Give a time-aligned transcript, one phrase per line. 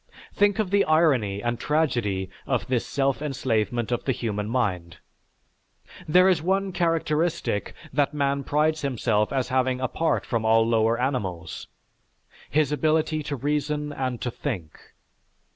[0.33, 4.97] Think of the irony and tragedy of this self enslavement of the human mind!
[6.07, 11.67] There is one characteristic that man prides himself as having apart from all lower animals,
[12.49, 14.79] his ability to reason and to think.